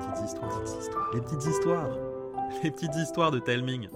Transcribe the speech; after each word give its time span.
petites 0.00 0.24
histoires, 0.24 1.10
les 1.12 1.20
petites 1.20 1.46
histoires, 1.46 1.90
les 2.62 2.70
petites 2.70 2.96
histoires 2.96 3.30
de 3.30 3.38
Telming. 3.38 3.88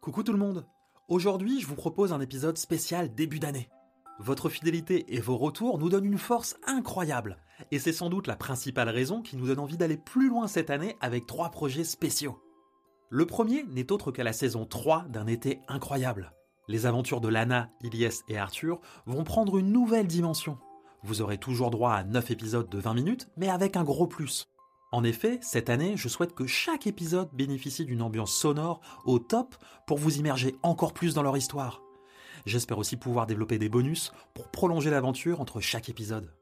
Coucou 0.00 0.22
tout 0.22 0.32
le 0.32 0.38
monde 0.38 0.66
Aujourd'hui, 1.08 1.60
je 1.60 1.66
vous 1.66 1.74
propose 1.74 2.12
un 2.12 2.20
épisode 2.20 2.58
spécial 2.58 3.14
début 3.14 3.38
d'année. 3.38 3.68
Votre 4.18 4.48
fidélité 4.48 5.14
et 5.14 5.20
vos 5.20 5.36
retours 5.36 5.78
nous 5.78 5.88
donnent 5.88 6.04
une 6.04 6.18
force 6.18 6.56
incroyable, 6.66 7.38
et 7.70 7.78
c'est 7.78 7.92
sans 7.92 8.10
doute 8.10 8.26
la 8.26 8.36
principale 8.36 8.88
raison 8.88 9.22
qui 9.22 9.36
nous 9.36 9.46
donne 9.46 9.58
envie 9.58 9.76
d'aller 9.76 9.96
plus 9.96 10.28
loin 10.28 10.46
cette 10.46 10.70
année 10.70 10.96
avec 11.00 11.26
trois 11.26 11.50
projets 11.50 11.84
spéciaux. 11.84 12.40
Le 13.10 13.26
premier 13.26 13.64
n'est 13.64 13.92
autre 13.92 14.12
qu'à 14.12 14.24
la 14.24 14.32
saison 14.32 14.66
3 14.66 15.06
d'un 15.08 15.26
été 15.26 15.60
incroyable. 15.68 16.32
Les 16.68 16.86
aventures 16.86 17.20
de 17.20 17.28
Lana, 17.28 17.70
Ilyes 17.82 18.22
et 18.28 18.38
Arthur 18.38 18.80
vont 19.06 19.24
prendre 19.24 19.58
une 19.58 19.72
nouvelle 19.72 20.06
dimension. 20.06 20.58
Vous 21.04 21.20
aurez 21.20 21.36
toujours 21.36 21.70
droit 21.70 21.92
à 21.92 22.02
9 22.02 22.30
épisodes 22.30 22.70
de 22.70 22.78
20 22.78 22.94
minutes, 22.94 23.28
mais 23.36 23.50
avec 23.50 23.76
un 23.76 23.84
gros 23.84 24.06
plus. 24.06 24.48
En 24.90 25.04
effet, 25.04 25.38
cette 25.42 25.68
année, 25.68 25.98
je 25.98 26.08
souhaite 26.08 26.34
que 26.34 26.46
chaque 26.46 26.86
épisode 26.86 27.28
bénéficie 27.34 27.84
d'une 27.84 28.00
ambiance 28.00 28.32
sonore 28.32 28.80
au 29.04 29.18
top 29.18 29.54
pour 29.86 29.98
vous 29.98 30.16
immerger 30.16 30.56
encore 30.62 30.94
plus 30.94 31.12
dans 31.12 31.22
leur 31.22 31.36
histoire. 31.36 31.82
J'espère 32.46 32.78
aussi 32.78 32.96
pouvoir 32.96 33.26
développer 33.26 33.58
des 33.58 33.68
bonus 33.68 34.12
pour 34.32 34.48
prolonger 34.48 34.88
l'aventure 34.88 35.42
entre 35.42 35.60
chaque 35.60 35.90
épisode. 35.90 36.32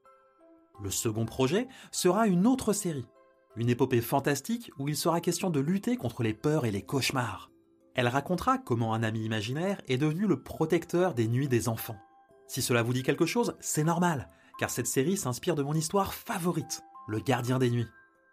Le 0.80 0.90
second 0.90 1.24
projet 1.24 1.66
sera 1.90 2.28
une 2.28 2.46
autre 2.46 2.72
série. 2.72 3.08
Une 3.56 3.68
épopée 3.68 4.00
fantastique 4.00 4.70
où 4.78 4.88
il 4.88 4.96
sera 4.96 5.20
question 5.20 5.50
de 5.50 5.58
lutter 5.58 5.96
contre 5.96 6.22
les 6.22 6.34
peurs 6.34 6.66
et 6.66 6.70
les 6.70 6.82
cauchemars. 6.82 7.50
Elle 7.96 8.06
racontera 8.06 8.58
comment 8.58 8.94
un 8.94 9.02
ami 9.02 9.24
imaginaire 9.24 9.82
est 9.88 9.98
devenu 9.98 10.28
le 10.28 10.40
protecteur 10.40 11.14
des 11.14 11.26
nuits 11.26 11.48
des 11.48 11.68
enfants. 11.68 11.98
Si 12.46 12.62
cela 12.62 12.84
vous 12.84 12.92
dit 12.92 13.02
quelque 13.02 13.26
chose, 13.26 13.56
c'est 13.60 13.84
normal, 13.84 14.28
car 14.58 14.70
cette 14.70 14.86
série 14.86 15.16
s'inspire 15.16 15.54
de 15.54 15.62
mon 15.62 15.74
histoire 15.74 16.14
favorite, 16.14 16.82
Le 17.08 17.18
gardien 17.18 17.58
des 17.58 17.70
nuits. 17.70 17.88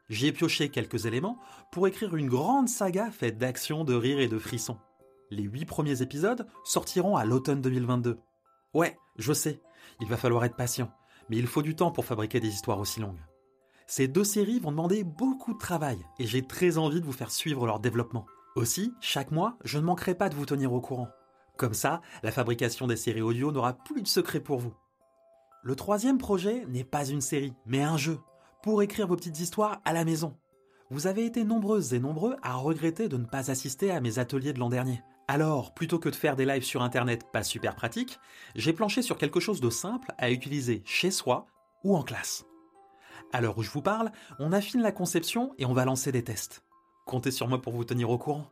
J'y 0.09 0.27
ai 0.27 0.31
pioché 0.31 0.69
quelques 0.69 1.05
éléments 1.05 1.37
pour 1.71 1.87
écrire 1.87 2.15
une 2.15 2.29
grande 2.29 2.69
saga 2.69 3.11
faite 3.11 3.37
d'action, 3.37 3.83
de 3.83 3.93
rire 3.93 4.19
et 4.19 4.27
de 4.27 4.39
frissons. 4.39 4.77
Les 5.29 5.43
huit 5.43 5.65
premiers 5.65 6.01
épisodes 6.01 6.47
sortiront 6.63 7.15
à 7.15 7.25
l'automne 7.25 7.61
2022. 7.61 8.19
Ouais, 8.73 8.97
je 9.17 9.33
sais, 9.33 9.61
il 9.99 10.07
va 10.07 10.17
falloir 10.17 10.43
être 10.45 10.55
patient, 10.55 10.91
mais 11.29 11.37
il 11.37 11.47
faut 11.47 11.61
du 11.61 11.75
temps 11.75 11.91
pour 11.91 12.05
fabriquer 12.05 12.39
des 12.39 12.49
histoires 12.49 12.79
aussi 12.79 12.99
longues. 12.99 13.21
Ces 13.85 14.07
deux 14.07 14.23
séries 14.23 14.59
vont 14.59 14.71
demander 14.71 15.03
beaucoup 15.03 15.53
de 15.53 15.59
travail 15.59 15.97
et 16.19 16.27
j'ai 16.27 16.45
très 16.45 16.77
envie 16.77 17.01
de 17.01 17.05
vous 17.05 17.11
faire 17.11 17.31
suivre 17.31 17.65
leur 17.65 17.79
développement. 17.79 18.25
Aussi, 18.55 18.93
chaque 19.01 19.31
mois, 19.31 19.57
je 19.63 19.77
ne 19.77 19.83
manquerai 19.83 20.15
pas 20.15 20.29
de 20.29 20.35
vous 20.35 20.45
tenir 20.45 20.73
au 20.73 20.81
courant. 20.81 21.09
Comme 21.57 21.73
ça, 21.73 22.01
la 22.23 22.31
fabrication 22.31 22.87
des 22.87 22.95
séries 22.95 23.21
audio 23.21 23.51
n'aura 23.51 23.73
plus 23.73 24.01
de 24.01 24.07
secret 24.07 24.39
pour 24.39 24.59
vous. 24.59 24.73
Le 25.61 25.75
troisième 25.75 26.17
projet 26.17 26.65
n'est 26.69 26.85
pas 26.85 27.05
une 27.05 27.19
série, 27.19 27.53
mais 27.65 27.81
un 27.81 27.97
jeu, 27.97 28.19
pour 28.63 28.81
écrire 28.81 29.07
vos 29.07 29.17
petites 29.17 29.41
histoires 29.41 29.81
à 29.83 29.91
la 29.91 30.05
maison. 30.05 30.37
Vous 30.89 31.05
avez 31.05 31.25
été 31.25 31.43
nombreuses 31.43 31.93
et 31.93 31.99
nombreux 31.99 32.37
à 32.41 32.55
regretter 32.55 33.09
de 33.09 33.17
ne 33.17 33.25
pas 33.25 33.51
assister 33.51 33.91
à 33.91 33.99
mes 33.99 34.19
ateliers 34.19 34.53
de 34.53 34.59
l'an 34.59 34.69
dernier. 34.69 35.03
Alors, 35.27 35.73
plutôt 35.73 35.99
que 35.99 36.09
de 36.09 36.15
faire 36.15 36.37
des 36.37 36.45
lives 36.45 36.63
sur 36.63 36.81
internet 36.81 37.25
pas 37.31 37.43
super 37.43 37.75
pratiques, 37.75 38.19
j'ai 38.55 38.71
planché 38.71 39.01
sur 39.01 39.17
quelque 39.17 39.41
chose 39.41 39.59
de 39.59 39.69
simple 39.69 40.13
à 40.17 40.31
utiliser 40.31 40.81
chez 40.85 41.11
soi 41.11 41.45
ou 41.83 41.95
en 41.95 42.03
classe. 42.03 42.45
À 43.33 43.41
l'heure 43.41 43.57
où 43.57 43.63
je 43.63 43.69
vous 43.69 43.81
parle, 43.81 44.11
on 44.39 44.53
affine 44.53 44.81
la 44.81 44.93
conception 44.93 45.53
et 45.57 45.65
on 45.65 45.73
va 45.73 45.85
lancer 45.85 46.11
des 46.11 46.23
tests. 46.23 46.63
Comptez 47.05 47.31
sur 47.31 47.47
moi 47.47 47.61
pour 47.61 47.73
vous 47.73 47.83
tenir 47.83 48.09
au 48.09 48.17
courant. 48.17 48.47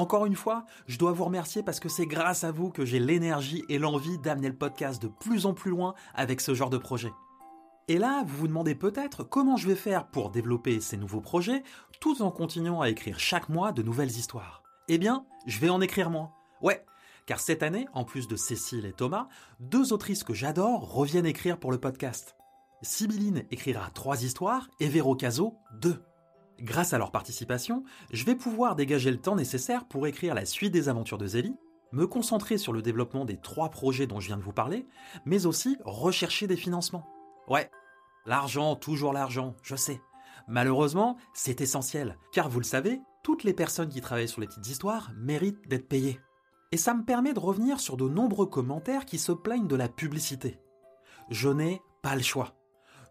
Encore 0.00 0.24
une 0.24 0.34
fois, 0.34 0.64
je 0.86 0.96
dois 0.96 1.12
vous 1.12 1.26
remercier 1.26 1.62
parce 1.62 1.78
que 1.78 1.90
c'est 1.90 2.06
grâce 2.06 2.42
à 2.42 2.52
vous 2.52 2.70
que 2.70 2.86
j'ai 2.86 2.98
l'énergie 2.98 3.66
et 3.68 3.76
l'envie 3.76 4.16
d'amener 4.16 4.48
le 4.48 4.56
podcast 4.56 5.02
de 5.02 5.08
plus 5.08 5.44
en 5.44 5.52
plus 5.52 5.70
loin 5.70 5.92
avec 6.14 6.40
ce 6.40 6.54
genre 6.54 6.70
de 6.70 6.78
projet. 6.78 7.12
Et 7.86 7.98
là, 7.98 8.24
vous 8.26 8.34
vous 8.34 8.48
demandez 8.48 8.74
peut-être 8.74 9.24
comment 9.24 9.58
je 9.58 9.68
vais 9.68 9.74
faire 9.74 10.06
pour 10.06 10.30
développer 10.30 10.80
ces 10.80 10.96
nouveaux 10.96 11.20
projets 11.20 11.64
tout 12.00 12.22
en 12.22 12.30
continuant 12.30 12.80
à 12.80 12.88
écrire 12.88 13.20
chaque 13.20 13.50
mois 13.50 13.72
de 13.72 13.82
nouvelles 13.82 14.08
histoires. 14.08 14.62
Eh 14.88 14.96
bien, 14.96 15.26
je 15.44 15.58
vais 15.58 15.68
en 15.68 15.82
écrire 15.82 16.08
moins. 16.08 16.32
Ouais, 16.62 16.82
car 17.26 17.38
cette 17.38 17.62
année, 17.62 17.86
en 17.92 18.04
plus 18.04 18.26
de 18.26 18.36
Cécile 18.36 18.86
et 18.86 18.94
Thomas, 18.94 19.28
deux 19.58 19.92
autrices 19.92 20.24
que 20.24 20.32
j'adore 20.32 20.94
reviennent 20.94 21.26
écrire 21.26 21.58
pour 21.58 21.72
le 21.72 21.78
podcast. 21.78 22.36
Sibylline 22.80 23.44
écrira 23.50 23.90
trois 23.92 24.24
histoires 24.24 24.66
et 24.80 24.88
Véro 24.88 25.14
Caso 25.14 25.58
deux. 25.78 26.02
Grâce 26.62 26.92
à 26.92 26.98
leur 26.98 27.10
participation, 27.10 27.84
je 28.12 28.24
vais 28.24 28.34
pouvoir 28.34 28.76
dégager 28.76 29.10
le 29.10 29.20
temps 29.20 29.36
nécessaire 29.36 29.86
pour 29.86 30.06
écrire 30.06 30.34
la 30.34 30.44
suite 30.44 30.72
des 30.72 30.90
aventures 30.90 31.16
de 31.16 31.26
Zélie, 31.26 31.56
me 31.92 32.06
concentrer 32.06 32.58
sur 32.58 32.72
le 32.72 32.82
développement 32.82 33.24
des 33.24 33.38
trois 33.38 33.70
projets 33.70 34.06
dont 34.06 34.20
je 34.20 34.26
viens 34.26 34.36
de 34.36 34.42
vous 34.42 34.52
parler, 34.52 34.86
mais 35.24 35.46
aussi 35.46 35.78
rechercher 35.84 36.46
des 36.46 36.56
financements. 36.56 37.08
Ouais, 37.48 37.70
l'argent, 38.26 38.76
toujours 38.76 39.12
l'argent, 39.12 39.56
je 39.62 39.74
sais. 39.74 40.02
Malheureusement, 40.48 41.16
c'est 41.32 41.60
essentiel, 41.62 42.18
car 42.32 42.48
vous 42.48 42.60
le 42.60 42.64
savez, 42.64 43.00
toutes 43.22 43.44
les 43.44 43.54
personnes 43.54 43.88
qui 43.88 44.00
travaillent 44.00 44.28
sur 44.28 44.40
les 44.40 44.46
petites 44.46 44.68
histoires 44.68 45.10
méritent 45.16 45.66
d'être 45.68 45.88
payées. 45.88 46.20
Et 46.72 46.76
ça 46.76 46.94
me 46.94 47.04
permet 47.04 47.32
de 47.32 47.40
revenir 47.40 47.80
sur 47.80 47.96
de 47.96 48.08
nombreux 48.08 48.46
commentaires 48.46 49.06
qui 49.06 49.18
se 49.18 49.32
plaignent 49.32 49.66
de 49.66 49.76
la 49.76 49.88
publicité. 49.88 50.58
Je 51.30 51.48
n'ai 51.48 51.80
pas 52.02 52.14
le 52.14 52.22
choix. 52.22 52.54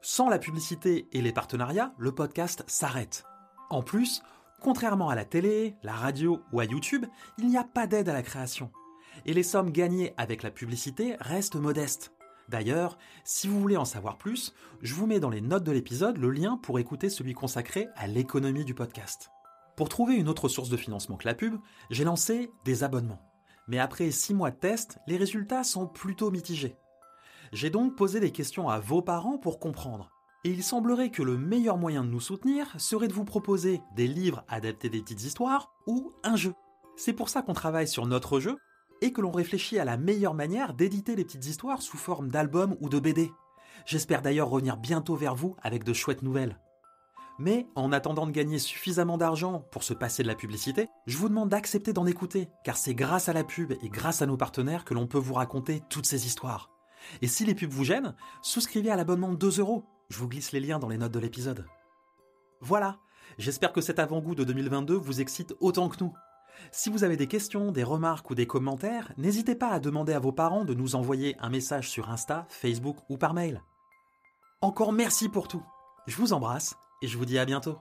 Sans 0.02 0.30
la 0.30 0.40
publicité 0.40 1.08
et 1.12 1.22
les 1.22 1.34
partenariats, 1.34 1.94
le 1.98 2.14
podcast 2.14 2.64
s'arrête. 2.68 3.26
En 3.70 3.84
plus, 3.84 4.24
contrairement 4.62 5.10
à 5.10 5.16
la 5.16 5.26
télé, 5.26 5.76
la 5.84 5.94
radio 5.94 6.42
ou 6.52 6.60
à 6.60 6.66
YouTube, 6.66 7.06
il 7.38 7.48
n'y 7.48 7.58
a 7.58 7.64
pas 7.64 7.88
d'aide 7.88 8.10
à 8.10 8.14
la 8.14 8.24
création. 8.24 8.72
Et 9.26 9.34
les 9.34 9.44
sommes 9.44 9.72
gagnées 9.72 10.14
avec 10.18 10.44
la 10.44 10.52
publicité 10.52 11.16
restent 11.20 11.56
modestes. 11.56 12.14
D'ailleurs, 12.50 12.98
si 13.24 13.48
vous 13.48 13.60
voulez 13.60 13.78
en 13.78 13.86
savoir 13.86 14.18
plus, 14.18 14.54
je 14.82 14.96
vous 14.96 15.06
mets 15.06 15.20
dans 15.20 15.30
les 15.30 15.42
notes 15.42 15.64
de 15.64 15.72
l'épisode 15.72 16.18
le 16.18 16.32
lien 16.32 16.58
pour 16.58 16.80
écouter 16.80 17.10
celui 17.10 17.34
consacré 17.34 17.90
à 17.96 18.08
l'économie 18.08 18.66
du 18.66 18.74
podcast. 18.74 19.30
Pour 19.76 19.88
trouver 19.88 20.16
une 20.16 20.30
autre 20.30 20.50
source 20.50 20.70
de 20.70 20.78
financement 20.78 21.16
que 21.16 21.28
la 21.28 21.36
pub, 21.36 21.56
j'ai 21.92 22.04
lancé 22.04 22.52
des 22.66 22.84
abonnements. 22.84 23.22
Mais 23.68 23.78
après 23.78 24.10
6 24.10 24.34
mois 24.34 24.50
de 24.50 24.56
test, 24.56 24.98
les 25.06 25.18
résultats 25.18 25.64
sont 25.64 25.86
plutôt 25.86 26.32
mitigés. 26.32 26.76
J'ai 27.54 27.70
donc 27.70 27.96
posé 27.96 28.20
des 28.20 28.32
questions 28.32 28.68
à 28.68 28.80
vos 28.80 29.04
parents 29.04 29.38
pour 29.38 29.60
comprendre. 29.60 30.10
Et 30.46 30.52
il 30.52 30.64
semblerait 30.64 31.12
que 31.12 31.22
le 31.22 31.38
meilleur 31.38 31.78
moyen 31.78 32.04
de 32.04 32.10
nous 32.10 32.22
soutenir 32.22 32.74
serait 32.78 33.10
de 33.10 33.14
vous 33.14 33.26
proposer 33.26 33.82
des 33.96 34.08
livres 34.08 34.44
adaptés 34.48 34.90
des 34.90 35.02
petites 35.02 35.24
histoires 35.24 35.74
ou 35.86 36.14
un 36.24 36.38
jeu. 36.38 36.54
C'est 36.96 37.14
pour 37.14 37.30
ça 37.30 37.42
qu'on 37.42 37.54
travaille 37.54 37.88
sur 37.88 38.06
notre 38.06 38.40
jeu 38.40 38.58
et 39.02 39.12
que 39.12 39.22
l'on 39.22 39.32
réfléchit 39.32 39.80
à 39.80 39.86
la 39.86 39.98
meilleure 39.98 40.34
manière 40.34 40.74
d'éditer 40.74 41.16
les 41.16 41.26
petites 41.26 41.46
histoires 41.46 41.82
sous 41.82 41.98
forme 41.98 42.30
d'albums 42.30 42.78
ou 42.80 42.90
de 42.90 43.00
BD. 43.00 43.32
J'espère 43.86 44.22
d'ailleurs 44.22 44.50
revenir 44.50 44.78
bientôt 44.78 45.16
vers 45.16 45.36
vous 45.36 45.56
avec 45.62 45.84
de 45.84 45.94
chouettes 45.94 46.22
nouvelles. 46.22 46.60
Mais 47.38 47.68
en 47.76 47.94
attendant 47.94 48.28
de 48.28 48.32
gagner 48.32 48.60
suffisamment 48.60 49.18
d'argent 49.18 49.64
pour 49.72 49.84
se 49.84 49.94
passer 49.94 50.24
de 50.24 50.28
la 50.28 50.36
publicité, 50.36 50.88
je 51.08 51.18
vous 51.18 51.30
demande 51.30 51.50
d'accepter 51.50 51.94
d'en 51.94 52.06
écouter, 52.06 52.50
car 52.66 52.76
c'est 52.76 52.94
grâce 52.94 53.30
à 53.30 53.34
la 53.34 53.46
pub 53.46 53.72
et 53.82 53.90
grâce 53.90 54.22
à 54.22 54.26
nos 54.26 54.36
partenaires 54.36 54.84
que 54.84 54.94
l'on 54.94 55.08
peut 55.08 55.18
vous 55.18 55.36
raconter 55.36 55.82
toutes 55.90 56.06
ces 56.06 56.26
histoires. 56.26 56.70
Et 57.22 57.28
si 57.28 57.46
les 57.46 57.56
pubs 57.56 57.72
vous 57.72 57.86
gênent, 57.86 58.14
souscrivez 58.42 58.92
à 58.92 58.98
l'abonnement 58.98 59.32
de 59.32 59.38
2 59.38 59.60
euros. 59.60 59.86
Je 60.10 60.18
vous 60.18 60.28
glisse 60.28 60.52
les 60.52 60.60
liens 60.60 60.80
dans 60.80 60.90
les 60.90 60.98
notes 60.98 61.12
de 61.12 61.20
l'épisode. 61.20 61.66
Voilà, 62.62 63.00
j'espère 63.38 63.72
que 63.72 63.82
cet 63.82 64.00
avant-goût 64.00 64.36
de 64.36 64.44
2022 64.44 64.96
vous 64.96 65.22
excite 65.22 65.54
autant 65.60 65.90
que 65.90 66.04
nous. 66.04 66.14
Si 66.72 66.90
vous 66.90 67.04
avez 67.04 67.16
des 67.16 67.28
questions, 67.28 67.72
des 67.72 67.84
remarques 67.84 68.30
ou 68.30 68.36
des 68.36 68.48
commentaires, 68.48 69.14
n'hésitez 69.18 69.56
pas 69.56 69.70
à 69.70 69.80
demander 69.80 70.14
à 70.14 70.20
vos 70.20 70.32
parents 70.32 70.66
de 70.66 70.74
nous 70.74 70.96
envoyer 70.96 71.38
un 71.40 71.50
message 71.50 71.90
sur 71.90 72.10
Insta, 72.10 72.46
Facebook 72.50 72.98
ou 73.10 73.18
par 73.18 73.34
mail. 73.34 73.64
Encore 74.62 74.92
merci 74.92 75.30
pour 75.30 75.48
tout. 75.48 75.64
Je 76.08 76.18
vous 76.18 76.34
embrasse 76.34 76.76
et 77.02 77.08
je 77.08 77.18
vous 77.18 77.26
dis 77.26 77.40
à 77.40 77.46
bientôt. 77.46 77.78